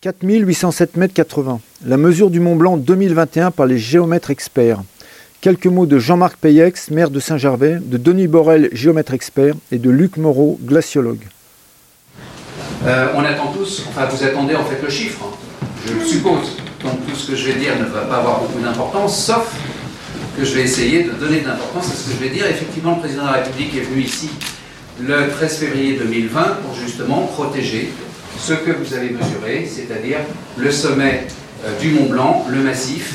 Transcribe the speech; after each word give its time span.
4807 0.00 0.96
mètres 0.96 1.14
80. 1.14 1.60
La 1.84 1.96
mesure 1.96 2.30
du 2.30 2.38
Mont 2.38 2.54
Blanc 2.54 2.76
2021 2.76 3.50
par 3.50 3.66
les 3.66 3.78
géomètres 3.78 4.30
experts. 4.30 4.80
Quelques 5.40 5.66
mots 5.66 5.86
de 5.86 5.98
Jean-Marc 5.98 6.36
Payex, 6.36 6.92
maire 6.92 7.10
de 7.10 7.18
Saint-Gervais, 7.18 7.78
de 7.82 7.96
Denis 7.96 8.28
Borel, 8.28 8.68
géomètre 8.70 9.12
expert, 9.12 9.54
et 9.72 9.78
de 9.78 9.90
Luc 9.90 10.16
Moreau, 10.16 10.56
glaciologue. 10.62 11.26
Euh, 12.86 13.08
on 13.16 13.24
attend 13.24 13.48
tous, 13.48 13.86
enfin 13.88 14.06
vous 14.06 14.22
attendez 14.22 14.54
en 14.54 14.64
fait 14.64 14.80
le 14.80 14.88
chiffre, 14.88 15.18
hein. 15.24 15.66
je 15.84 16.06
suppose. 16.06 16.56
Donc 16.84 17.04
tout 17.08 17.16
ce 17.16 17.32
que 17.32 17.36
je 17.36 17.50
vais 17.50 17.58
dire 17.58 17.72
ne 17.76 17.86
va 17.86 18.02
pas 18.02 18.18
avoir 18.18 18.42
beaucoup 18.42 18.60
d'importance, 18.60 19.26
sauf 19.26 19.52
que 20.38 20.44
je 20.44 20.54
vais 20.54 20.62
essayer 20.62 21.02
de 21.02 21.10
donner 21.10 21.40
de 21.40 21.48
l'importance 21.48 21.90
à 21.90 21.94
ce 21.96 22.08
que 22.08 22.14
je 22.14 22.24
vais 22.24 22.30
dire. 22.32 22.46
Effectivement, 22.46 22.94
le 22.94 23.00
président 23.00 23.22
de 23.22 23.32
la 23.32 23.42
République 23.42 23.74
est 23.74 23.80
venu 23.80 24.02
ici 24.02 24.30
le 25.00 25.28
13 25.28 25.56
février 25.56 25.98
2020 25.98 26.42
pour 26.62 26.74
justement 26.76 27.22
protéger 27.26 27.90
ce 28.36 28.52
que 28.52 28.70
vous 28.70 28.94
avez 28.94 29.10
mesuré, 29.10 29.68
c'est-à-dire 29.70 30.18
le 30.56 30.70
sommet 30.70 31.26
euh, 31.64 31.78
du 31.80 31.90
Mont 31.90 32.06
Blanc, 32.06 32.46
le 32.48 32.62
massif. 32.62 33.14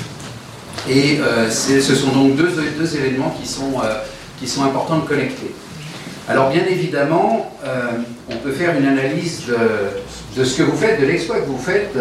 Et 0.89 1.19
euh, 1.21 1.49
ce 1.49 1.95
sont 1.95 2.11
donc 2.11 2.35
deux, 2.35 2.51
deux 2.77 2.95
événements 2.97 3.33
qui 3.39 3.47
sont, 3.47 3.79
euh, 3.83 3.99
qui 4.39 4.47
sont 4.47 4.63
importants 4.63 4.97
de 4.97 5.07
connecter. 5.07 5.53
Alors 6.27 6.49
bien 6.49 6.63
évidemment, 6.69 7.51
on 8.29 8.37
peut 8.37 8.53
faire 8.53 8.77
une 8.77 8.87
analyse 8.87 9.41
de, 9.45 10.39
de, 10.39 10.45
ce 10.45 10.57
que 10.57 10.63
vous 10.63 10.77
faites, 10.77 11.01
de 11.01 11.05
l'exploit 11.05 11.41
que 11.41 11.47
vous 11.47 11.57
faites, 11.57 11.93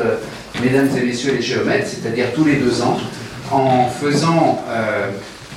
mesdames 0.62 0.88
et 0.96 1.00
messieurs 1.00 1.32
les 1.32 1.42
géomètres, 1.42 1.88
c'est-à-dire 1.88 2.26
tous 2.32 2.44
les 2.44 2.54
deux 2.54 2.82
ans, 2.82 2.98
en, 3.50 3.88
faisant, 3.88 4.62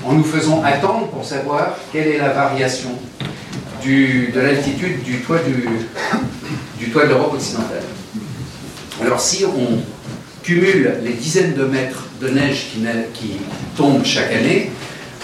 en 0.04 0.14
nous 0.14 0.24
faisant 0.24 0.64
attendre 0.64 1.10
pour 1.10 1.24
savoir 1.24 1.78
quelle 1.94 2.08
est 2.08 2.18
la 2.18 2.30
variation 2.30 2.90
du, 3.84 4.32
de 4.34 4.40
l'altitude 4.40 5.04
du 5.04 5.18
toit 5.20 5.42
du, 5.46 5.68
du 6.80 6.90
toit 6.90 7.06
de 7.06 7.10
l'Europe 7.10 7.34
occidentale. 7.34 7.84
Alors 9.02 9.20
si 9.20 9.46
on 9.46 9.80
cumule 10.44 11.00
les 11.04 11.14
dizaines 11.14 11.54
de 11.54 11.66
mètres 11.66 12.06
de 12.22 12.30
neige 12.30 12.68
qui, 12.72 12.86
qui 13.14 13.38
tombent 13.76 14.06
chaque 14.06 14.32
année, 14.32 14.72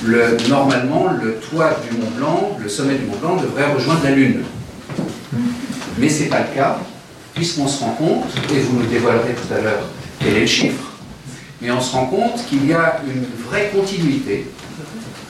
le, 0.03 0.37
normalement 0.49 1.11
le 1.21 1.35
toit 1.35 1.77
du 1.87 1.97
Mont 1.97 2.09
Blanc, 2.17 2.57
le 2.59 2.67
sommet 2.67 2.95
du 2.95 3.05
Mont 3.05 3.17
Blanc 3.17 3.35
devrait 3.35 3.71
rejoindre 3.71 4.03
la 4.03 4.11
Lune. 4.11 4.43
Mais 5.97 6.09
ce 6.09 6.23
n'est 6.23 6.29
pas 6.29 6.39
le 6.39 6.55
cas, 6.55 6.79
puisqu'on 7.33 7.67
se 7.67 7.83
rend 7.83 7.91
compte, 7.91 8.25
et 8.53 8.59
vous 8.59 8.79
nous 8.79 8.87
dévoilerez 8.87 9.33
tout 9.33 9.53
à 9.53 9.61
l'heure 9.61 9.87
quel 10.19 10.35
est 10.35 10.41
le 10.41 10.47
chiffre, 10.47 10.91
mais 11.61 11.71
on 11.71 11.81
se 11.81 11.93
rend 11.93 12.07
compte 12.07 12.45
qu'il 12.47 12.65
y 12.67 12.73
a 12.73 13.01
une 13.05 13.25
vraie 13.47 13.69
continuité 13.73 14.47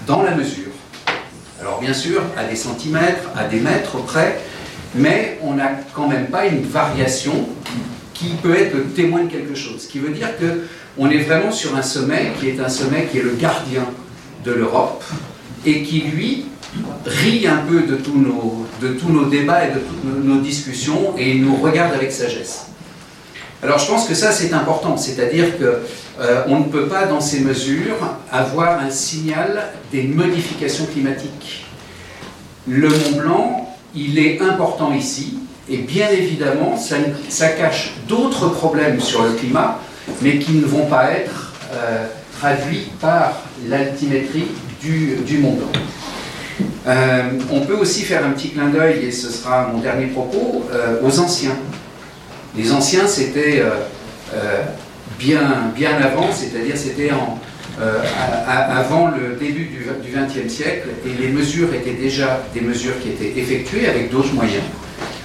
dans 0.08 0.24
la 0.24 0.36
mesure. 0.36 0.72
Alors 1.60 1.80
bien 1.80 1.94
sûr, 1.94 2.22
à 2.38 2.46
des 2.46 2.56
centimètres, 2.56 3.30
à 3.36 3.44
des 3.44 3.60
mètres 3.60 3.98
près, 4.06 4.40
mais 4.96 5.40
on 5.44 5.54
n'a 5.54 5.72
quand 5.94 6.08
même 6.08 6.28
pas 6.28 6.46
une 6.48 6.64
variation 6.64 7.48
qui 8.14 8.36
peut 8.42 8.56
être 8.56 8.76
le 8.76 8.84
témoin 8.86 9.24
de 9.24 9.32
quelque 9.32 9.56
chose. 9.56 9.84
Ce 9.84 9.88
qui 9.88 10.00
veut 10.00 10.10
dire 10.10 10.30
qu'on 10.38 11.10
est 11.10 11.20
vraiment 11.20 11.52
sur 11.52 11.76
un 11.76 11.82
sommet 11.82 12.32
qui 12.40 12.50
est 12.50 12.60
un 12.60 12.70
sommet 12.70 13.08
qui 13.12 13.20
est 13.20 13.24
le 13.24 13.36
gardien 13.36 13.86
de 14.46 14.52
l'Europe 14.52 15.04
et 15.66 15.84
qui, 15.84 16.02
lui, 16.02 16.46
rit 17.06 17.48
un 17.48 17.58
peu 17.68 17.82
de 17.82 17.96
tous 17.96 18.18
nos, 18.18 18.68
de 18.82 18.94
tous 18.94 19.10
nos 19.10 19.26
débats 19.26 19.68
et 19.68 19.72
de 19.72 19.80
toutes 19.80 20.24
nos 20.24 20.40
discussions 20.40 21.16
et 21.18 21.32
il 21.32 21.44
nous 21.44 21.56
regarde 21.56 21.94
avec 21.94 22.12
sagesse. 22.12 22.68
Alors 23.64 23.78
je 23.78 23.86
pense 23.86 24.08
que 24.08 24.16
ça 24.16 24.32
c'est 24.32 24.54
important, 24.54 24.98
c'est-à-dire 24.98 25.58
qu'on 25.58 26.22
euh, 26.22 26.46
ne 26.48 26.64
peut 26.72 26.88
pas 26.88 27.06
dans 27.06 27.22
ces 27.22 27.42
mesures 27.42 28.18
avoir 28.32 28.80
un 28.80 28.90
signal 28.90 29.70
des 29.92 30.04
modifications 30.04 30.86
climatiques. 30.86 31.66
Le 32.68 32.90
Mont 32.90 33.18
Blanc 33.18 33.71
il 33.96 34.20
est 34.20 34.42
important 34.42 34.94
ici, 34.94 35.38
et 35.70 35.78
bien 35.78 36.10
évidemment, 36.10 36.78
ça, 36.78 37.48
cache 37.50 37.94
d'autres 38.08 38.50
problèmes 38.50 39.00
sur 39.00 39.24
le 39.24 39.32
climat, 39.32 39.80
mais 40.22 40.38
qui 40.38 40.54
ne 40.54 40.66
vont 40.66 40.86
pas 40.86 41.12
être 41.12 41.54
euh, 41.74 42.08
traduits 42.40 42.88
par 43.00 43.42
l'altimétrie 43.68 44.48
du, 44.82 45.18
du 45.26 45.38
Blanc. 45.38 45.58
Euh, 46.88 47.24
on 47.52 47.62
peut 47.62 47.76
aussi 47.76 48.02
faire 48.02 48.26
un 48.26 48.32
petit 48.32 48.50
clin 48.50 48.70
d'œil, 48.70 49.06
et 49.06 49.12
ce 49.12 49.32
sera 49.32 49.68
mon 49.68 49.80
dernier 49.80 50.08
propos, 50.08 50.66
euh, 50.74 51.00
aux 51.04 51.20
anciens. 51.20 51.58
Les 52.56 52.72
anciens, 52.74 53.08
c'était 53.08 53.64
bien, 55.18 55.72
bien 55.74 55.96
avant, 56.02 56.30
c'est-à-dire 56.34 56.76
c'était 56.76 57.12
en, 57.12 57.40
euh, 57.82 58.04
avant 58.70 59.08
le 59.08 59.36
début 59.36 59.66
du 59.66 60.14
XXe 60.14 60.54
siècle, 60.54 60.90
et 61.06 61.22
les 61.22 61.30
mesures 61.30 61.74
étaient 61.74 61.94
déjà 61.94 62.44
des 62.54 62.62
mesures 62.62 63.00
qui 63.02 63.10
étaient 63.10 63.40
effectuées 63.40 63.88
avec 63.88 64.12
d'autres 64.12 64.34
moyens. 64.34 64.64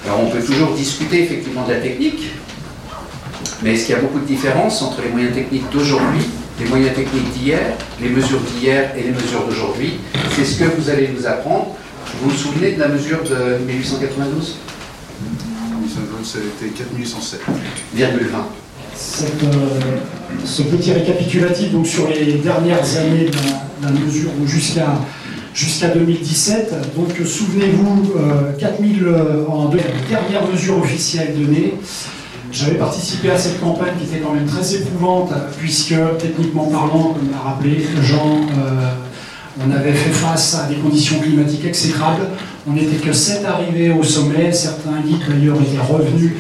Alors 0.05 0.21
on 0.23 0.31
peut 0.31 0.43
toujours 0.43 0.75
discuter 0.75 1.25
effectivement 1.25 1.67
de 1.67 1.73
la 1.73 1.81
technique, 1.81 2.31
mais 3.63 3.75
est-ce 3.75 3.87
qu'il 3.87 3.95
y 3.95 3.99
a 3.99 4.01
beaucoup 4.01 4.21
de 4.21 4.27
différences 4.27 4.81
entre 4.83 5.03
les 5.03 5.11
moyens 5.11 5.35
techniques 5.35 5.69
d'aujourd'hui, 5.71 6.25
les 6.61 6.67
moyens 6.67 6.95
techniques 6.95 7.31
d'hier, 7.33 7.61
les 8.01 8.09
mesures 8.09 8.41
d'hier 8.41 8.93
et 8.97 9.03
les 9.03 9.13
mesures 9.13 9.45
d'aujourd'hui? 9.47 9.99
C'est 10.35 10.45
ce 10.45 10.59
que 10.59 10.65
vous 10.65 10.89
allez 10.89 11.09
nous 11.09 11.27
apprendre. 11.27 11.77
Vous 12.21 12.31
vous 12.31 12.37
souvenez 12.37 12.73
de 12.73 12.81
la 12.81 12.89
mesure 12.89 13.23
de 13.23 13.59
1892 13.67 14.57
1892, 15.87 16.27
ça 16.27 16.39
a 16.39 16.67
été 16.67 16.85
4807,20 18.97 19.45
euh, 19.45 19.59
ce 20.45 20.63
petit 20.63 20.93
récapitulatif 20.93 21.73
donc, 21.73 21.87
sur 21.87 22.09
les 22.09 22.35
dernières 22.35 22.97
années 22.97 23.27
de 23.27 23.85
la, 23.85 23.91
mesure 23.91 24.31
jusqu'à 24.47 24.99
jusqu'à 25.55 25.89
2017. 25.89 26.75
Donc 26.97 27.17
souvenez-vous, 27.25 28.15
4000 28.59 29.05
euh, 29.05 29.47
en 29.47 29.69
dernière 29.69 30.47
mesure 30.51 30.79
officielle 30.79 31.35
donnée. 31.35 31.75
J'avais 32.53 32.77
participé 32.77 33.31
à 33.31 33.39
cette 33.39 33.61
campagne 33.61 33.95
qui 33.99 34.05
était 34.05 34.23
quand 34.25 34.33
même 34.33 34.47
très 34.47 34.77
éprouvante, 34.77 35.31
puisque 35.59 35.95
techniquement 36.19 36.67
parlant, 36.67 37.15
comme 37.15 37.31
l'a 37.31 37.39
rappelé 37.39 37.85
Jean, 38.03 38.47
euh, 38.59 38.93
on 39.61 39.71
avait 39.71 39.93
fait 39.93 40.11
face 40.11 40.55
à 40.55 40.69
des 40.69 40.77
conditions 40.77 41.19
climatiques 41.19 41.65
exécrables. 41.65 42.29
On 42.69 42.73
n'était 42.73 42.97
que 42.97 43.13
7 43.13 43.45
arrivés 43.45 43.93
au 43.93 44.03
sommet. 44.03 44.53
Certains 44.53 45.01
guides 45.05 45.23
d'ailleurs 45.29 45.57
étaient 45.61 45.93
revenus 45.93 46.33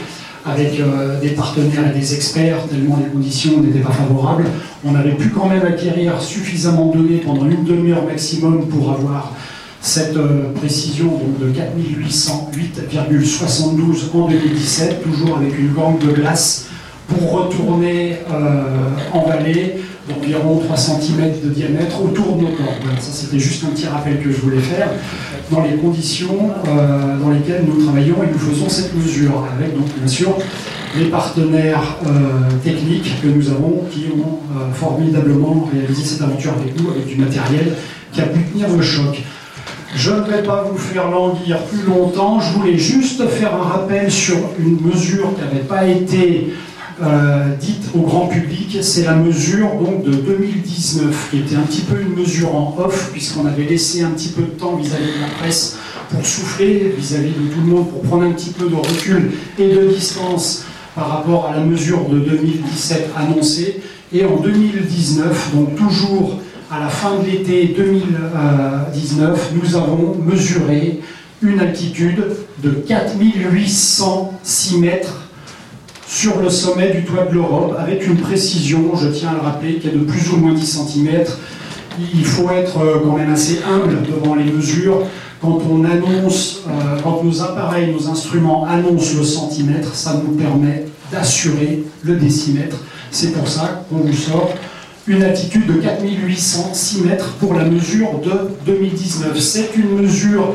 avec 0.46 0.78
euh, 0.78 1.20
des 1.20 1.30
partenaires 1.30 1.90
et 1.92 1.98
des 1.98 2.14
experts, 2.14 2.68
tellement 2.68 3.00
les 3.02 3.08
conditions 3.10 3.60
n'étaient 3.60 3.80
pas 3.80 3.92
favorables. 3.92 4.44
On 4.84 4.94
avait 4.94 5.14
pu 5.14 5.30
quand 5.30 5.48
même 5.48 5.66
acquérir 5.66 6.22
suffisamment 6.22 6.90
de 6.90 6.98
données 6.98 7.18
pendant 7.18 7.46
une 7.46 7.64
demi-heure 7.64 8.04
maximum 8.04 8.68
pour 8.68 8.92
avoir 8.92 9.32
cette 9.80 10.16
euh, 10.16 10.52
précision 10.54 11.20
de 11.40 11.48
4808,72 11.48 14.12
en 14.14 14.28
2017, 14.28 15.02
toujours 15.02 15.38
avec 15.38 15.58
une 15.58 15.72
gangue 15.72 15.98
de 15.98 16.12
glace 16.12 16.68
pour 17.08 17.32
retourner 17.32 18.18
euh, 18.32 18.90
en 19.12 19.26
vallée 19.26 19.80
d'environ 20.08 20.58
3 20.58 20.76
cm 20.76 21.40
de 21.44 21.50
diamètre 21.50 22.02
autour 22.02 22.36
de 22.36 22.42
nos 22.42 22.48
corps. 22.48 22.74
ça 22.98 23.12
c'était 23.12 23.38
juste 23.38 23.64
un 23.64 23.68
petit 23.68 23.86
rappel 23.86 24.20
que 24.22 24.30
je 24.30 24.36
voulais 24.36 24.60
faire 24.60 24.88
dans 25.50 25.62
les 25.62 25.76
conditions 25.76 26.50
euh, 26.66 27.18
dans 27.18 27.30
lesquelles 27.30 27.64
nous 27.66 27.84
travaillons 27.84 28.16
et 28.22 28.32
nous 28.32 28.38
faisons 28.38 28.68
cette 28.68 28.94
mesure, 28.94 29.46
avec 29.56 29.76
donc 29.76 29.86
bien 29.96 30.08
sûr 30.08 30.36
les 30.96 31.06
partenaires 31.06 31.96
euh, 32.06 32.50
techniques 32.64 33.20
que 33.22 33.28
nous 33.28 33.50
avons 33.50 33.84
qui 33.90 34.06
ont 34.14 34.40
euh, 34.56 34.72
formidablement 34.72 35.68
réalisé 35.72 36.04
cette 36.04 36.22
aventure 36.22 36.52
avec 36.52 36.80
nous, 36.80 36.90
avec 36.90 37.06
du 37.06 37.16
matériel 37.16 37.74
qui 38.12 38.20
a 38.20 38.26
pu 38.26 38.40
tenir 38.44 38.68
le 38.74 38.82
choc. 38.82 39.22
Je 39.94 40.10
ne 40.10 40.20
vais 40.22 40.42
pas 40.42 40.64
vous 40.70 40.76
faire 40.76 41.10
languir 41.10 41.58
plus 41.64 41.82
longtemps, 41.86 42.40
je 42.40 42.58
voulais 42.58 42.76
juste 42.76 43.26
faire 43.28 43.54
un 43.54 43.62
rappel 43.62 44.10
sur 44.10 44.36
une 44.58 44.78
mesure 44.80 45.34
qui 45.34 45.42
n'avait 45.42 45.66
pas 45.66 45.86
été 45.86 46.52
euh, 47.02 47.54
dite 47.60 47.90
au 47.94 48.00
grand 48.00 48.26
public, 48.26 48.78
c'est 48.80 49.04
la 49.04 49.16
mesure 49.16 49.74
donc, 49.74 50.02
de 50.02 50.12
2019, 50.12 51.28
qui 51.30 51.40
était 51.40 51.56
un 51.56 51.60
petit 51.60 51.82
peu 51.82 52.00
une 52.00 52.14
mesure 52.14 52.54
en 52.54 52.74
off, 52.78 53.10
puisqu'on 53.12 53.44
avait 53.44 53.64
laissé 53.64 54.02
un 54.02 54.08
petit 54.10 54.30
peu 54.30 54.40
de 54.42 54.48
temps 54.48 54.76
vis-à-vis 54.76 55.16
de 55.16 55.20
la 55.20 55.28
presse 55.38 55.76
pour 56.08 56.24
souffler, 56.24 56.94
vis-à-vis 56.96 57.32
de 57.32 57.52
tout 57.52 57.60
le 57.60 57.66
monde, 57.66 57.90
pour 57.90 58.00
prendre 58.00 58.22
un 58.22 58.32
petit 58.32 58.48
peu 58.50 58.70
de 58.70 58.74
recul 58.74 59.32
et 59.58 59.74
de 59.74 59.88
distance 59.88 60.64
par 60.94 61.10
rapport 61.10 61.44
à 61.46 61.54
la 61.54 61.60
mesure 61.60 62.08
de 62.08 62.18
2017 62.18 63.10
annoncée. 63.14 63.82
Et 64.12 64.24
en 64.24 64.36
2019, 64.36 65.54
donc 65.54 65.76
toujours 65.76 66.40
à 66.70 66.80
la 66.80 66.88
fin 66.88 67.18
de 67.18 67.26
l'été 67.26 67.74
2019, 67.76 69.52
nous 69.62 69.76
avons 69.76 70.16
mesuré 70.24 71.00
une 71.42 71.60
altitude 71.60 72.24
de 72.62 72.70
4806 72.70 74.78
mètres 74.78 75.25
sur 76.08 76.40
le 76.40 76.48
sommet 76.48 76.92
du 76.92 77.04
toit 77.04 77.24
de 77.24 77.34
l'Europe, 77.34 77.74
avec 77.78 78.06
une 78.06 78.16
précision, 78.16 78.92
je 78.96 79.08
tiens 79.08 79.30
à 79.30 79.34
le 79.34 79.40
rappeler, 79.40 79.74
qui 79.76 79.88
est 79.88 79.92
de 79.92 80.04
plus 80.04 80.30
ou 80.30 80.36
moins 80.36 80.54
10 80.54 80.64
cm. 80.64 81.24
Il 82.14 82.24
faut 82.24 82.50
être 82.50 82.78
euh, 82.78 82.98
quand 83.02 83.16
même 83.16 83.32
assez 83.32 83.60
humble 83.66 83.98
devant 84.02 84.34
les 84.34 84.44
mesures. 84.44 85.02
Quand 85.40 85.58
on 85.70 85.84
annonce, 85.84 86.62
euh, 86.68 86.98
quand 87.02 87.22
nos 87.24 87.42
appareils, 87.42 87.92
nos 87.92 88.08
instruments 88.08 88.66
annoncent 88.66 89.18
le 89.18 89.24
centimètre, 89.24 89.94
ça 89.94 90.20
nous 90.22 90.36
permet 90.36 90.84
d'assurer 91.10 91.84
le 92.02 92.16
décimètre. 92.16 92.76
C'est 93.10 93.32
pour 93.32 93.48
ça 93.48 93.84
qu'on 93.88 93.98
vous 93.98 94.12
sort 94.12 94.50
une 95.06 95.22
altitude 95.22 95.66
de 95.66 95.74
4806 95.74 97.02
mètres 97.02 97.34
pour 97.38 97.54
la 97.54 97.64
mesure 97.64 98.20
de 98.20 98.50
2019. 98.66 99.38
C'est 99.38 99.70
une 99.76 100.02
mesure 100.02 100.54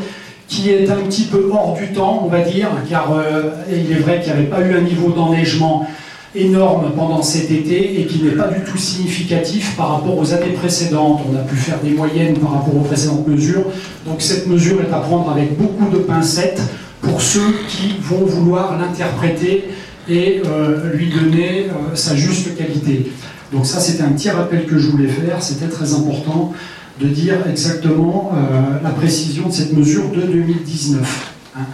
qui 0.51 0.69
est 0.69 0.89
un 0.89 0.97
petit 0.97 1.23
peu 1.23 1.49
hors 1.53 1.75
du 1.75 1.93
temps, 1.93 2.23
on 2.25 2.27
va 2.27 2.41
dire, 2.41 2.67
car 2.89 3.13
euh, 3.13 3.51
il 3.71 3.89
est 3.89 3.99
vrai 3.99 4.19
qu'il 4.19 4.33
n'y 4.33 4.39
avait 4.39 4.49
pas 4.49 4.59
eu 4.59 4.75
un 4.75 4.81
niveau 4.81 5.11
d'enneigement 5.11 5.87
énorme 6.35 6.91
pendant 6.93 7.21
cet 7.21 7.49
été 7.51 8.01
et 8.01 8.05
qui 8.05 8.21
n'est 8.21 8.31
pas 8.31 8.49
du 8.49 8.61
tout 8.69 8.77
significatif 8.77 9.77
par 9.77 9.95
rapport 9.95 10.17
aux 10.17 10.33
années 10.33 10.51
précédentes. 10.51 11.21
On 11.31 11.37
a 11.37 11.43
pu 11.43 11.55
faire 11.55 11.79
des 11.81 11.91
moyennes 11.91 12.37
par 12.37 12.51
rapport 12.51 12.75
aux 12.75 12.83
précédentes 12.83 13.25
mesures. 13.29 13.63
Donc 14.05 14.21
cette 14.21 14.47
mesure 14.47 14.81
est 14.81 14.93
à 14.93 14.99
prendre 14.99 15.31
avec 15.31 15.57
beaucoup 15.57 15.89
de 15.89 15.99
pincettes 15.99 16.61
pour 16.99 17.21
ceux 17.21 17.55
qui 17.69 17.95
vont 18.01 18.25
vouloir 18.25 18.77
l'interpréter 18.77 19.69
et 20.09 20.41
euh, 20.45 20.93
lui 20.93 21.11
donner 21.11 21.67
euh, 21.69 21.95
sa 21.95 22.13
juste 22.13 22.57
qualité. 22.57 23.09
Donc 23.53 23.65
ça, 23.65 23.79
c'était 23.79 24.03
un 24.03 24.11
petit 24.11 24.29
rappel 24.29 24.65
que 24.65 24.77
je 24.77 24.89
voulais 24.89 25.07
faire. 25.07 25.41
C'était 25.41 25.67
très 25.67 25.93
important 25.93 26.51
de 26.99 27.07
dire 27.07 27.35
exactement 27.49 28.31
euh, 28.33 28.83
la 28.83 28.89
précision 28.89 29.47
de 29.47 29.53
cette 29.53 29.73
mesure 29.73 30.09
de 30.09 30.21
2019. 30.21 31.33
Hein. 31.57 31.65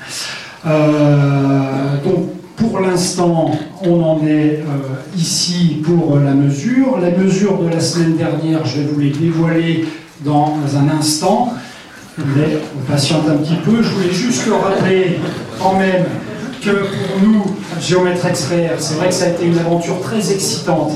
donc 2.03 2.29
pour 2.55 2.79
l'instant, 2.79 3.51
on 3.83 4.01
en 4.01 4.25
est 4.25 4.63
ici 5.15 5.83
pour 5.83 6.17
la 6.17 6.33
mesure. 6.33 6.97
La 6.99 7.11
mesure 7.11 7.59
de 7.59 7.69
la 7.69 7.79
semaine 7.79 8.17
dernière, 8.17 8.65
je 8.65 8.79
vais 8.79 8.87
vous 8.87 8.99
les 8.99 9.11
dévoiler 9.11 9.85
dans 10.25 10.57
un 10.75 10.89
instant. 10.97 11.53
Mais 12.17 12.57
on 12.75 12.91
patiente 12.91 13.29
un 13.29 13.37
petit 13.37 13.57
peu. 13.63 13.83
Je 13.83 13.89
voulais 13.89 14.11
juste 14.11 14.47
le 14.47 14.53
rappeler 14.53 15.19
quand 15.61 15.77
même 15.77 16.05
que 16.61 16.71
pour 16.71 17.21
nous, 17.23 17.43
géomètres 17.79 18.25
experts, 18.25 18.73
c'est 18.79 18.95
vrai 18.95 19.09
que 19.09 19.13
ça 19.13 19.25
a 19.25 19.29
été 19.29 19.45
une 19.45 19.57
aventure 19.59 20.01
très 20.01 20.31
excitante. 20.31 20.93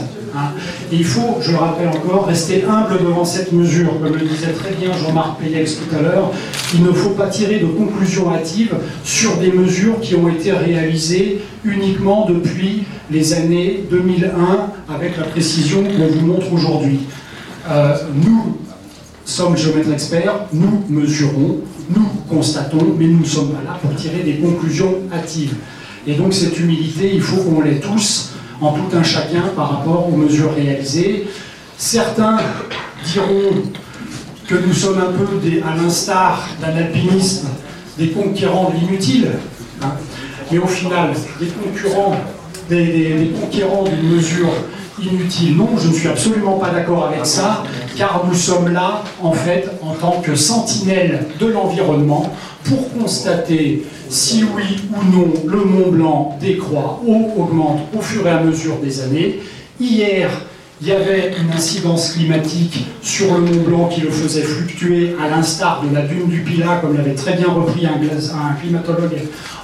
Et 0.91 0.95
il 0.95 1.05
faut, 1.05 1.39
je 1.41 1.51
le 1.51 1.57
rappelle 1.57 1.89
encore, 1.89 2.27
rester 2.27 2.63
humble 2.63 3.03
devant 3.03 3.25
cette 3.25 3.51
mesure. 3.51 3.99
Comme 4.01 4.13
le 4.13 4.25
disait 4.25 4.53
très 4.53 4.71
bien 4.71 4.91
Jean-Marc 4.93 5.39
Payex 5.39 5.77
tout 5.77 5.95
à 5.95 6.01
l'heure, 6.01 6.31
il 6.73 6.83
ne 6.83 6.91
faut 6.91 7.11
pas 7.11 7.27
tirer 7.27 7.59
de 7.59 7.65
conclusions 7.65 8.31
hâtives 8.33 8.75
sur 9.03 9.37
des 9.37 9.51
mesures 9.51 9.99
qui 9.99 10.15
ont 10.15 10.29
été 10.29 10.51
réalisées 10.51 11.41
uniquement 11.63 12.27
depuis 12.27 12.83
les 13.09 13.33
années 13.33 13.83
2001, 13.89 14.93
avec 14.93 15.17
la 15.17 15.23
précision 15.25 15.83
qu'on 15.83 16.07
vous 16.07 16.25
montre 16.25 16.53
aujourd'hui. 16.53 17.01
Euh, 17.69 17.95
nous, 18.15 18.57
sommes 19.25 19.55
géomètres 19.55 19.91
experts, 19.91 20.47
nous 20.53 20.83
mesurons, 20.89 21.59
nous 21.89 22.07
constatons, 22.29 22.95
mais 22.97 23.07
nous 23.07 23.19
ne 23.19 23.25
sommes 23.25 23.51
pas 23.51 23.63
là 23.63 23.79
pour 23.81 23.95
tirer 23.95 24.23
des 24.23 24.35
conclusions 24.35 24.95
hâtives. 25.13 25.55
Et 26.07 26.15
donc 26.15 26.33
cette 26.33 26.59
humilité, 26.59 27.11
il 27.13 27.21
faut 27.21 27.37
qu'on 27.37 27.61
l'ait 27.61 27.79
tous, 27.79 28.31
en 28.61 28.73
tout 28.73 28.95
un 28.95 29.03
chacun, 29.03 29.43
par 29.55 29.79
rapport 29.79 30.07
aux 30.07 30.15
mesures 30.15 30.53
réalisées. 30.53 31.27
Certains 31.77 32.37
diront 33.05 33.63
que 34.47 34.55
nous 34.55 34.73
sommes 34.73 34.99
un 34.99 35.11
peu, 35.11 35.25
à 35.67 35.75
l'instar 35.75 36.47
d'un 36.61 36.75
alpinisme, 36.75 37.47
des 37.97 38.09
conquérants 38.09 38.71
de 38.71 38.79
l'inutile. 38.79 39.31
Hein. 39.81 39.93
Mais 40.51 40.59
au 40.59 40.67
final, 40.67 41.11
des 41.39 41.47
concurrents, 41.47 42.15
des 42.69 43.31
conquérants 43.39 43.83
d'une 43.83 44.15
mesure 44.15 44.51
inutile. 45.01 45.57
Non, 45.57 45.69
je 45.77 45.87
ne 45.87 45.93
suis 45.93 46.07
absolument 46.07 46.57
pas 46.57 46.69
d'accord 46.69 47.07
avec 47.07 47.25
ça, 47.25 47.63
car 47.97 48.23
nous 48.27 48.35
sommes 48.35 48.71
là, 48.71 49.03
en 49.21 49.31
fait, 49.31 49.69
en 49.81 49.93
tant 49.93 50.21
que 50.21 50.35
sentinelles 50.35 51.25
de 51.39 51.47
l'environnement, 51.47 52.31
pour 52.65 52.91
constater 52.93 53.85
si 54.09 54.43
oui 54.43 54.63
ou 54.91 55.15
non 55.15 55.33
le 55.45 55.65
Mont 55.65 55.91
Blanc 55.91 56.37
décroît 56.39 57.01
ou 57.05 57.41
augmente 57.41 57.81
au 57.97 58.01
fur 58.01 58.25
et 58.27 58.31
à 58.31 58.43
mesure 58.43 58.77
des 58.77 59.01
années. 59.01 59.39
Hier, 59.79 60.29
il 60.81 60.87
y 60.87 60.91
avait 60.91 61.33
une 61.39 61.51
incidence 61.51 62.13
climatique 62.13 62.85
sur 63.01 63.33
le 63.35 63.41
Mont 63.41 63.63
Blanc 63.63 63.87
qui 63.87 64.01
le 64.01 64.09
faisait 64.09 64.41
fluctuer, 64.41 65.15
à 65.23 65.29
l'instar 65.29 65.83
de 65.83 65.93
la 65.93 66.01
dune 66.01 66.27
du 66.27 66.41
Pilat, 66.41 66.79
comme 66.81 66.97
l'avait 66.97 67.13
très 67.13 67.33
bien 67.33 67.47
repris 67.47 67.85
un, 67.85 68.53
climatologue 68.59 69.17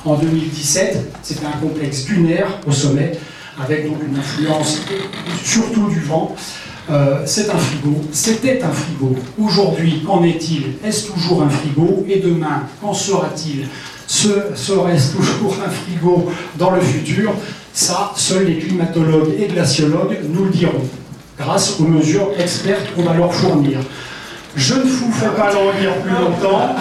en 0.06 0.16
2017. 0.16 1.14
C'était 1.24 1.46
un 1.46 1.60
complexe 1.60 2.06
dunaire 2.06 2.48
au 2.68 2.72
sommet 2.72 3.14
avec 3.60 3.88
donc 3.88 3.98
une 4.08 4.18
influence 4.18 4.82
surtout 5.44 5.88
du 5.90 6.00
vent. 6.02 6.36
Euh, 6.90 7.24
c'est 7.26 7.50
un 7.50 7.58
frigo, 7.58 8.02
c'était 8.14 8.62
un 8.64 8.72
frigo. 8.72 9.14
Aujourd'hui, 9.38 10.04
qu'en 10.06 10.24
est-il 10.24 10.76
Est-ce 10.86 11.08
toujours 11.12 11.44
un 11.44 11.50
frigo 11.50 12.06
Et 12.08 12.20
demain, 12.20 12.64
qu'en 12.82 12.94
sera-t-il 12.94 13.68
Serait-ce 14.08 15.12
toujours 15.18 15.58
un 15.66 15.70
frigo 15.70 16.32
dans 16.56 16.72
le 16.72 16.80
futur 16.80 17.34
Ça, 17.74 18.14
seuls 18.16 18.46
les 18.46 18.60
climatologues 18.60 19.34
et 19.38 19.48
glaciologues 19.48 20.18
nous 20.32 20.46
le 20.46 20.52
diront, 20.52 20.86
grâce 21.38 21.78
aux 21.78 21.84
mesures 21.84 22.30
expertes 22.40 22.96
qu'on 22.96 23.04
va 23.04 23.16
leur 23.16 23.34
fournir. 23.34 23.80
Je 24.56 24.76
ne 24.76 24.84
vous 24.84 25.12
fais 25.12 25.28
pas 25.28 25.52
dire 25.52 25.94
plus 26.02 26.12
longtemps. 26.12 26.74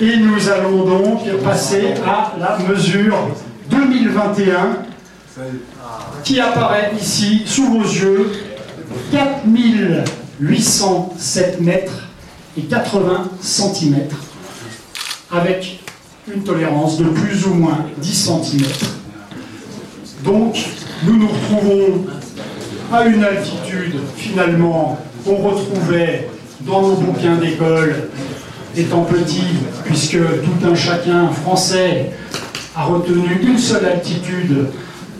Et, 0.00 0.16
nous 0.18 0.48
allons 0.48 0.84
donc 0.84 1.42
passer 1.42 1.94
à 2.06 2.34
la 2.38 2.56
mesure 2.68 3.16
2021 3.68 4.86
qui 6.24 6.40
apparaît 6.40 6.90
ici 7.00 7.42
sous 7.46 7.66
vos 7.66 7.82
yeux 7.82 8.32
4807 9.12 11.60
mètres 11.60 12.08
et 12.56 12.62
80 12.62 13.30
cm 13.40 14.08
avec 15.30 15.84
une 16.32 16.42
tolérance 16.42 16.96
de 16.98 17.04
plus 17.04 17.46
ou 17.46 17.54
moins 17.54 17.86
10 17.98 18.24
cm. 18.24 18.64
Donc 20.24 20.56
nous 21.04 21.18
nous 21.18 21.28
retrouvons 21.28 22.04
à 22.92 23.04
une 23.04 23.22
altitude 23.22 23.94
finalement 24.16 24.98
qu'on 25.24 25.36
retrouvait 25.36 26.28
dans 26.60 26.82
nos 26.82 26.94
bouquins 26.94 27.36
d'école 27.36 28.08
étant 28.76 29.02
petit, 29.02 29.46
puisque 29.84 30.18
tout 30.18 30.66
un 30.66 30.74
chacun 30.74 31.28
français 31.28 32.10
a 32.74 32.82
retenu 32.84 33.38
une 33.42 33.58
seule 33.58 33.84
altitude 33.86 34.66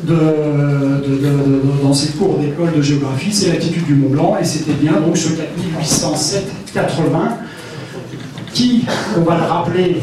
dans 0.05 1.95
ses 1.95 2.13
cours 2.13 2.39
d'école 2.39 2.73
de 2.77 2.83
géographie, 2.83 3.33
c'est 3.33 3.49
l'altitude 3.49 3.87
du 3.87 3.95
Mont 3.95 4.11
Blanc, 4.11 4.37
et 4.41 4.45
c'était 4.45 4.73
bien 4.73 4.93
donc 5.01 5.17
ce 5.17 5.29
4807-80 5.29 7.09
qui, 8.53 8.85
on 9.17 9.21
va 9.21 9.37
le 9.37 9.45
rappeler, 9.45 9.97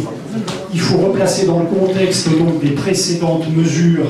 il 0.73 0.79
faut 0.79 0.97
replacer 0.97 1.45
dans 1.45 1.59
le 1.59 1.65
contexte 1.65 2.29
donc 2.37 2.61
des 2.61 2.71
précédentes 2.71 3.47
mesures 3.55 4.05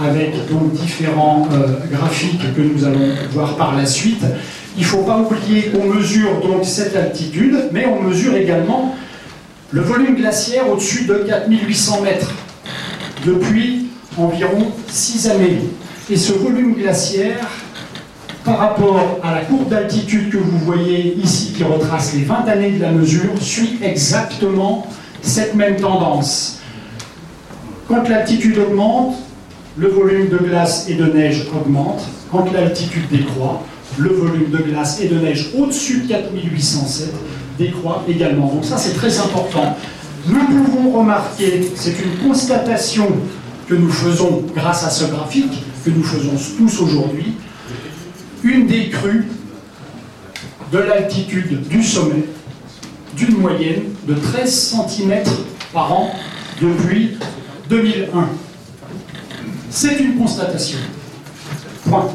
avec 0.00 0.48
donc 0.48 0.72
différents 0.72 1.48
euh, 1.52 1.66
graphiques 1.90 2.54
que 2.54 2.60
nous 2.60 2.84
allons 2.84 3.08
voir 3.32 3.56
par 3.56 3.76
la 3.76 3.86
suite. 3.86 4.22
Il 4.76 4.82
ne 4.82 4.86
faut 4.86 5.02
pas 5.02 5.18
oublier 5.18 5.70
qu'on 5.70 5.86
mesure 5.86 6.40
donc 6.40 6.64
cette 6.64 6.94
altitude, 6.94 7.56
mais 7.72 7.86
on 7.86 8.02
mesure 8.02 8.36
également 8.36 8.94
le 9.72 9.80
volume 9.80 10.14
glaciaire 10.14 10.70
au-dessus 10.70 11.04
de 11.04 11.14
4800 11.14 12.02
mètres 12.02 12.32
depuis 13.26 13.87
environ 14.18 14.66
6 14.88 15.28
années. 15.28 15.60
Et 16.10 16.16
ce 16.16 16.32
volume 16.32 16.74
glaciaire, 16.74 17.38
par 18.44 18.58
rapport 18.58 19.20
à 19.22 19.34
la 19.34 19.40
courbe 19.42 19.68
d'altitude 19.68 20.30
que 20.30 20.38
vous 20.38 20.58
voyez 20.58 21.16
ici, 21.22 21.52
qui 21.56 21.64
retrace 21.64 22.14
les 22.14 22.24
20 22.24 22.48
années 22.48 22.70
de 22.72 22.82
la 22.82 22.92
mesure, 22.92 23.30
suit 23.40 23.78
exactement 23.82 24.86
cette 25.22 25.54
même 25.54 25.76
tendance. 25.76 26.60
Quand 27.88 28.08
l'altitude 28.08 28.58
augmente, 28.58 29.16
le 29.78 29.88
volume 29.88 30.28
de 30.28 30.38
glace 30.38 30.88
et 30.88 30.94
de 30.94 31.04
neige 31.04 31.46
augmente. 31.54 32.02
Quand 32.30 32.52
l'altitude 32.52 33.08
décroît, 33.10 33.62
le 33.96 34.10
volume 34.10 34.50
de 34.50 34.58
glace 34.58 35.00
et 35.00 35.08
de 35.08 35.18
neige 35.18 35.50
au-dessus 35.56 36.00
de 36.00 36.08
4807 36.08 37.14
décroît 37.58 38.04
également. 38.08 38.46
Donc 38.48 38.64
ça, 38.64 38.76
c'est 38.76 38.94
très 38.94 39.18
important. 39.18 39.76
Nous 40.26 40.44
pouvons 40.44 40.98
remarquer, 40.98 41.70
c'est 41.74 41.94
une 42.00 42.28
constatation 42.28 43.06
que 43.68 43.74
nous 43.74 43.90
faisons 43.90 44.44
grâce 44.54 44.84
à 44.84 44.90
ce 44.90 45.04
graphique, 45.04 45.62
que 45.84 45.90
nous 45.90 46.02
faisons 46.02 46.32
tous 46.56 46.80
aujourd'hui, 46.80 47.34
une 48.42 48.66
décrue 48.66 49.26
de 50.72 50.78
l'altitude 50.78 51.68
du 51.68 51.82
sommet 51.82 52.24
d'une 53.16 53.36
moyenne 53.36 53.84
de 54.06 54.14
13 54.14 54.76
cm 54.88 55.22
par 55.72 55.92
an 55.92 56.10
depuis 56.60 57.18
2001. 57.68 58.28
C'est 59.70 59.98
une 59.98 60.16
constatation. 60.16 60.78
Point. 61.88 62.08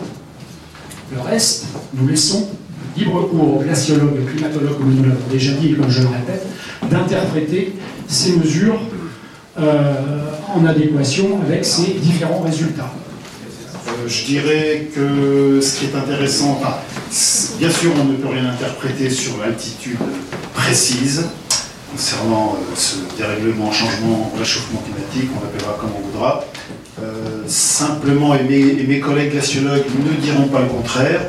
Le 1.13 1.21
reste, 1.21 1.67
nous 1.93 2.07
laissons 2.07 2.47
libre 2.97 3.27
cours 3.29 3.57
aux 3.57 3.59
glaciologues, 3.59 4.19
aux 4.21 4.25
climatologues, 4.25 4.77
comme 4.77 4.93
nous 4.93 5.03
l'avons 5.03 5.27
déjà 5.31 5.53
dit 5.53 5.71
et 5.71 5.73
comme 5.75 5.89
je 5.89 6.01
le 6.01 6.07
répète, 6.07 6.47
d'interpréter 6.89 7.75
ces 8.07 8.37
mesures 8.37 8.79
euh, 9.59 9.93
en 10.53 10.65
adéquation 10.65 11.39
avec 11.41 11.65
ces 11.65 11.93
différents 11.93 12.41
résultats. 12.41 12.93
Euh, 13.87 14.07
je 14.07 14.25
dirais 14.25 14.87
que 14.93 15.59
ce 15.61 15.79
qui 15.79 15.85
est 15.85 15.95
intéressant, 15.95 16.61
bien 17.59 17.69
sûr, 17.69 17.91
on 17.99 18.05
ne 18.05 18.15
peut 18.15 18.29
rien 18.29 18.49
interpréter 18.49 19.09
sur 19.09 19.37
l'altitude 19.37 19.97
précise 20.53 21.25
concernant 21.91 22.55
euh, 22.55 22.75
ce 22.75 22.95
dérèglement, 23.17 23.71
changement, 23.71 24.31
réchauffement 24.37 24.81
climatique, 24.81 25.29
on 25.37 25.43
l'appellera 25.43 25.77
comme 25.79 25.91
on 25.97 26.07
voudra. 26.07 26.43
Euh, 27.01 27.43
simplement, 27.47 28.35
et 28.35 28.43
mes, 28.43 28.99
collègues 28.99 29.31
glaciologues 29.31 29.85
ne 29.99 30.21
diront 30.21 30.47
pas 30.47 30.61
le 30.61 30.67
contraire, 30.67 31.21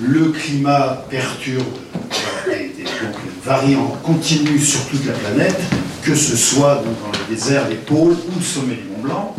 le 0.00 0.26
climat 0.30 1.04
perturbe 1.10 1.64
et, 2.50 2.68
donc 2.82 3.16
varie 3.44 3.76
en 3.76 3.88
continu 4.02 4.58
sur 4.58 4.86
toute 4.86 5.06
la 5.06 5.12
planète. 5.12 5.60
Que 6.02 6.14
ce 6.14 6.36
soit 6.36 6.82
dans 6.84 7.12
les 7.12 7.36
déserts, 7.36 7.68
les 7.68 7.76
pôles 7.76 8.12
ou 8.12 8.38
le 8.38 8.44
sommet 8.44 8.74
du 8.74 8.88
Mont 8.90 9.02
Blanc. 9.02 9.36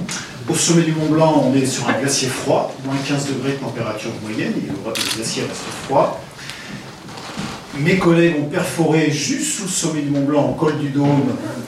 Au 0.49 0.55
sommet 0.55 0.83
du 0.83 0.91
Mont 0.93 1.07
Blanc, 1.07 1.43
on 1.45 1.55
est 1.55 1.65
sur 1.65 1.87
un 1.87 1.93
glacier 1.99 2.27
froid, 2.27 2.73
moins 2.85 2.95
15 3.07 3.27
degrés 3.27 3.53
de 3.53 3.57
température 3.57 4.11
moyenne, 4.23 4.53
le 4.55 5.15
glacier 5.15 5.43
reste 5.43 5.61
froid. 5.85 6.21
Mes 7.77 7.97
collègues 7.97 8.35
ont 8.39 8.49
perforé 8.49 9.09
juste 9.11 9.57
sous 9.57 9.63
le 9.63 9.69
sommet 9.69 10.01
du 10.01 10.09
Mont 10.09 10.23
Blanc, 10.23 10.49
au 10.49 10.53
col 10.53 10.77
du 10.79 10.89
Dôme, 10.89 11.23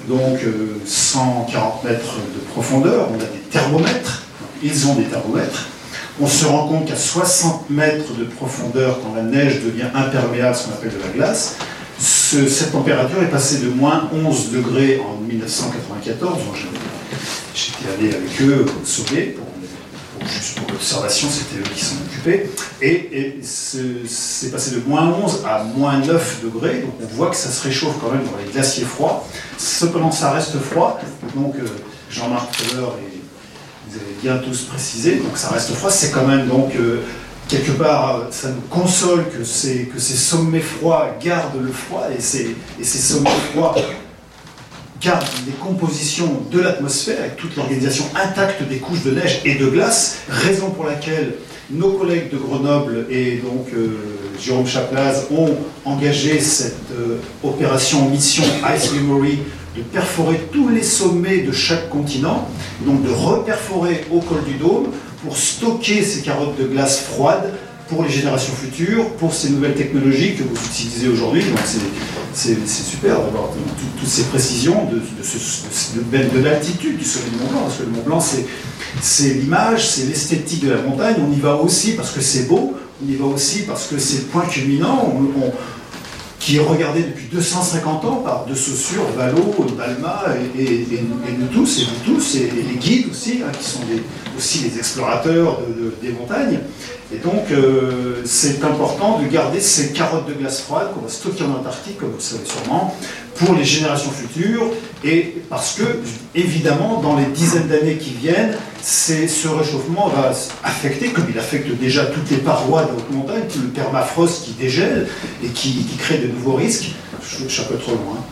donc 0.08 0.40
140 0.86 1.86
euh, 1.86 1.90
mètres 1.90 2.16
de 2.34 2.40
profondeur. 2.52 3.10
On 3.12 3.16
a 3.16 3.26
des 3.26 3.40
thermomètres, 3.50 4.24
ils 4.64 4.88
ont 4.88 4.96
des 4.96 5.06
thermomètres. 5.06 5.68
On 6.22 6.28
se 6.28 6.46
rend 6.46 6.68
compte 6.68 6.86
qu'à 6.86 6.96
60 6.96 7.70
mètres 7.70 8.14
de 8.18 8.24
profondeur, 8.24 9.00
quand 9.02 9.16
la 9.16 9.24
neige 9.24 9.62
devient 9.64 9.88
imperméable, 9.94 10.56
ce 10.56 10.66
qu'on 10.66 10.74
appelle 10.74 10.94
de 10.94 11.02
la 11.02 11.10
glace, 11.10 11.58
cette 12.26 12.72
température 12.72 13.22
est 13.22 13.30
passée 13.30 13.60
de 13.60 13.70
moins 13.70 14.10
11 14.12 14.52
degrés 14.52 15.00
en 15.00 15.22
1994. 15.22 16.40
J'étais 17.54 17.94
allé 17.94 18.16
avec 18.16 18.42
eux 18.42 18.66
au 18.66 18.86
sommet, 18.86 19.36
juste 20.26 20.60
pour 20.60 20.72
l'observation, 20.72 21.28
c'était 21.30 21.62
eux 21.62 21.74
qui 21.74 21.86
s'en 21.86 21.96
occupaient. 21.96 22.50
Et, 22.82 23.40
c'est 23.44 24.52
passé 24.52 24.72
de 24.72 24.82
moins 24.88 25.08
11 25.24 25.44
à 25.46 25.64
moins 25.64 26.00
9 26.00 26.42
degrés, 26.44 26.80
donc 26.80 26.94
on 27.02 27.16
voit 27.16 27.30
que 27.30 27.36
ça 27.36 27.50
se 27.50 27.64
réchauffe 27.64 27.96
quand 28.02 28.12
même 28.12 28.24
dans 28.24 28.38
les 28.44 28.52
glaciers 28.52 28.86
froids. 28.86 29.28
Cependant, 29.58 30.12
ça 30.12 30.32
reste 30.32 30.58
froid, 30.60 31.00
donc 31.36 31.56
euh, 31.58 31.68
Jean-Marc 32.10 32.56
Feller 32.56 32.82
et 32.82 33.22
vous 33.88 33.98
avez 33.98 34.16
bien 34.22 34.38
tous 34.38 34.64
précisé, 34.64 35.18
donc 35.18 35.38
ça 35.38 35.50
reste 35.50 35.72
froid, 35.74 35.92
c'est 35.92 36.12
quand 36.12 36.26
même 36.26 36.48
donc 36.48 36.76
euh, 36.76 37.02
quelque 37.48 37.72
part, 37.72 38.28
ça 38.32 38.50
nous 38.50 38.62
console 38.70 39.26
que 39.30 39.44
ces, 39.44 39.90
sommets 39.98 40.60
froids 40.60 41.16
gardent 41.24 41.62
le 41.62 41.72
froid 41.72 42.08
et 42.16 42.22
ces, 42.22 42.56
et 42.80 42.84
ces 42.84 42.98
sommets 42.98 43.30
froids 43.52 43.76
gardent 45.02 45.26
les 45.46 45.54
compositions 45.54 46.42
de 46.52 46.60
l'atmosphère 46.60 47.20
avec 47.20 47.36
toute 47.36 47.56
l'organisation 47.56 48.06
intacte 48.16 48.64
des 48.68 48.78
couches 48.78 49.04
de 49.04 49.12
neige 49.12 49.42
et 49.46 49.56
de 49.56 49.68
glace, 49.68 50.20
raison 50.30 50.72
pour 50.72 50.86
laquelle 50.86 51.34
nos 51.70 51.92
collègues 51.92 52.32
de 52.32 52.38
Grenoble 52.38 53.08
et 53.10 53.38
donc 53.38 53.68
euh, 53.74 53.98
Jérôme 54.40 54.68
Chaplaz 54.68 55.28
ont 55.32 55.56
engagé 55.84 56.40
cette 56.40 56.92
euh, 56.92 57.18
opération 57.44 58.10
mission 58.10 58.44
Ice 58.76 58.94
Memory 58.94 59.40
de 59.76 59.82
perforer 59.82 60.40
tous 60.52 60.70
les 60.70 60.84
sommets 60.84 61.40
de 61.40 61.52
chaque 61.52 61.90
continent, 61.90 62.48
donc 62.86 63.04
de 63.04 63.12
reperforer 63.12 64.06
au 64.12 64.20
col 64.20 64.44
du 64.46 64.54
Dôme 64.54 64.88
pour 65.26 65.36
stocker 65.36 66.04
ces 66.04 66.22
carottes 66.22 66.58
de 66.58 66.66
glace 66.66 67.02
froides 67.02 67.52
pour 67.88 68.04
les 68.04 68.10
générations 68.10 68.54
futures, 68.54 69.10
pour 69.18 69.34
ces 69.34 69.50
nouvelles 69.50 69.76
technologies 69.76 70.36
que 70.36 70.44
vous 70.44 70.56
utilisez 70.56 71.08
aujourd'hui. 71.08 71.44
Donc 71.44 71.60
c'est 72.34 72.68
super 72.68 73.20
d'avoir 73.20 73.50
toutes 74.00 74.08
ces 74.08 74.24
précisions 74.24 74.86
de, 74.86 74.96
de, 74.96 76.38
de, 76.38 76.44
l'altitude 76.44 76.98
du 76.98 77.06
sommet 77.06 77.30
du 77.30 77.38
Mont 77.38 77.50
Blanc, 77.50 77.62
parce 77.62 77.78
que 77.78 77.84
le 77.84 77.90
Mont 77.90 78.04
Blanc 78.04 78.20
c'est 79.02 79.34
l'image, 79.34 79.88
c'est 79.88 80.06
l'esthétique 80.06 80.66
de 80.66 80.72
la 80.72 80.82
montagne. 80.82 81.16
On 81.20 81.32
y 81.32 81.40
va 81.40 81.56
aussi 81.56 81.92
parce 81.94 82.12
que 82.12 82.22
c'est 82.22 82.48
beau, 82.48 82.76
on 83.04 83.12
y 83.12 83.16
va 83.16 83.26
aussi 83.26 83.64
parce 83.64 83.88
que 83.88 83.98
c'est 84.00 84.18
le 84.18 84.24
point 84.24 84.46
culminant. 84.46 85.14
Qui 86.46 86.58
est 86.58 86.60
regardé 86.60 87.02
depuis 87.02 87.26
250 87.32 88.06
ans 88.06 88.16
par 88.18 88.46
De 88.46 88.54
Saussure, 88.54 89.02
Valo, 89.18 89.56
Balma 89.76 90.26
et, 90.56 90.86
nous 91.40 91.48
tous, 91.48 91.82
et 91.82 91.86
vous 91.86 92.14
tous, 92.14 92.36
et, 92.36 92.52
les 92.52 92.76
guides 92.76 93.08
aussi, 93.10 93.42
hein, 93.44 93.52
qui 93.58 93.68
sont 93.68 93.80
aussi 94.38 94.60
les 94.60 94.78
explorateurs 94.78 95.60
des 96.04 96.12
montagnes. 96.12 96.60
Et 97.14 97.18
donc, 97.18 97.52
euh, 97.52 98.22
c'est 98.26 98.64
important 98.64 99.20
de 99.20 99.28
garder 99.28 99.60
ces 99.60 99.94
carottes 99.94 100.28
de 100.28 100.34
glace 100.34 100.62
froide 100.62 100.92
qu'on 100.94 101.02
va 101.02 101.10
stocker 101.10 101.44
en 101.44 101.60
Antarctique, 101.60 101.98
comme 102.00 102.10
vous 102.10 102.16
le 102.16 102.22
savez 102.22 102.46
sûrement, 102.46 102.96
pour 103.36 103.54
les 103.54 103.64
générations 103.64 104.10
futures, 104.10 104.72
et 105.04 105.36
parce 105.50 105.76
que, 105.76 105.84
évidemment, 106.34 107.02
dans 107.02 107.16
les 107.16 107.26
dizaines 107.26 107.68
d'années 107.68 107.98
qui 107.98 108.12
viennent, 108.12 108.58
ce 108.82 109.48
réchauffement 109.48 110.08
va 110.08 110.32
affecter, 110.64 111.10
comme 111.10 111.26
il 111.30 111.38
affecte 111.38 111.72
déjà 111.80 112.06
toutes 112.06 112.30
les 112.32 112.38
parois 112.38 112.84
de 112.84 112.98
haute 112.98 113.12
montagne, 113.12 113.44
le 113.56 113.70
permafrost 113.70 114.44
qui 114.44 114.52
dégèle 114.52 115.08
et 115.44 115.50
qui, 115.50 115.86
crée 116.00 116.18
de 116.18 116.28
nouveaux 116.28 116.56
risques. 116.56 116.92
Je 117.22 117.48
suis 117.48 117.62
un 117.62 117.66
peu 117.66 117.78
trop 117.78 117.92
loin. 117.92 118.26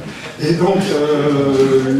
Et 0.40 0.52
donc, 0.52 0.78
euh, 0.92 1.94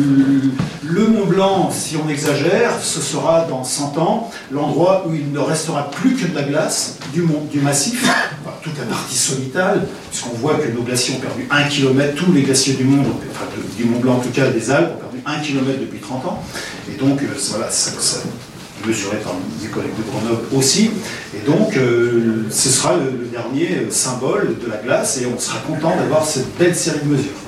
le 0.84 1.06
Mont 1.08 1.26
Blanc, 1.26 1.70
si 1.72 1.96
on 1.96 2.08
exagère, 2.08 2.72
ce 2.80 3.00
sera 3.00 3.46
dans 3.48 3.64
100 3.64 3.98
ans 3.98 4.30
l'endroit 4.52 5.06
où 5.08 5.14
il 5.14 5.32
ne 5.32 5.38
restera 5.40 5.90
plus 5.90 6.14
que 6.14 6.26
de 6.26 6.34
la 6.36 6.42
glace, 6.42 6.98
du, 7.12 7.22
massif, 7.60 8.08
toute 8.62 8.78
la 8.78 8.84
partie 8.84 9.16
solitale, 9.16 9.86
puisqu'on 10.10 10.36
voit 10.36 10.54
que 10.54 10.68
nos 10.68 10.82
glaciers 10.82 11.16
ont 11.16 11.20
perdu 11.20 11.48
1 11.50 11.64
km, 11.64 12.14
tous 12.14 12.32
les 12.32 12.42
glaciers 12.42 12.74
du 12.74 12.84
monde, 12.84 13.06
enfin, 13.30 13.46
du 13.76 13.84
Mont 13.84 13.98
Blanc 13.98 14.14
en 14.14 14.20
tout 14.20 14.30
cas, 14.30 14.48
des 14.48 14.70
Alpes, 14.70 14.92
ont 14.96 15.00
perdu 15.00 15.22
1 15.26 15.40
km 15.40 15.80
depuis 15.80 15.98
30 15.98 16.24
ans. 16.26 16.42
Et 16.88 16.96
donc, 16.96 17.20
euh, 17.22 17.26
voilà, 17.50 17.70
ça, 17.70 17.90
ça 17.98 18.20
mesuré 18.86 19.16
par 19.16 19.34
mes 19.60 19.68
collègues 19.68 19.96
de 19.98 20.10
Grenoble 20.10 20.46
aussi. 20.56 20.92
Et 21.34 21.44
donc, 21.44 21.76
euh, 21.76 22.46
ce 22.50 22.68
sera 22.68 22.94
le, 22.96 23.26
dernier 23.26 23.90
symbole 23.90 24.56
de 24.64 24.70
la 24.70 24.76
glace 24.76 25.20
et 25.20 25.26
on 25.26 25.38
sera 25.38 25.58
content 25.60 25.96
d'avoir 25.96 26.24
cette 26.24 26.56
belle 26.56 26.74
série 26.74 27.00
de 27.00 27.10
mesures. 27.10 27.47